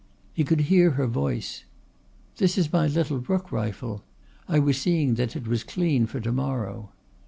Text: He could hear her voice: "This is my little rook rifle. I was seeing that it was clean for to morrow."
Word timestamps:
He 0.33 0.43
could 0.43 0.61
hear 0.61 0.89
her 0.97 1.05
voice: 1.05 1.63
"This 2.37 2.57
is 2.57 2.73
my 2.73 2.87
little 2.87 3.19
rook 3.19 3.51
rifle. 3.51 4.03
I 4.47 4.57
was 4.57 4.81
seeing 4.81 5.13
that 5.13 5.35
it 5.35 5.47
was 5.47 5.63
clean 5.63 6.07
for 6.07 6.19
to 6.19 6.31
morrow." 6.31 6.91